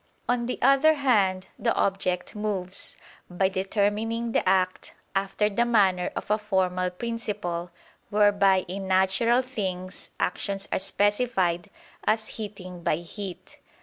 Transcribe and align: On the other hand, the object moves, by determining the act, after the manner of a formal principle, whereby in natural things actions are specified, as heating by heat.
On 0.27 0.47
the 0.47 0.59
other 0.63 0.95
hand, 0.95 1.45
the 1.59 1.75
object 1.75 2.35
moves, 2.35 2.95
by 3.29 3.49
determining 3.49 4.31
the 4.31 4.49
act, 4.49 4.95
after 5.13 5.47
the 5.47 5.63
manner 5.63 6.11
of 6.15 6.31
a 6.31 6.39
formal 6.39 6.89
principle, 6.89 7.69
whereby 8.09 8.65
in 8.67 8.87
natural 8.87 9.43
things 9.43 10.09
actions 10.19 10.67
are 10.71 10.79
specified, 10.79 11.69
as 12.03 12.29
heating 12.29 12.81
by 12.81 12.95
heat. 12.95 13.59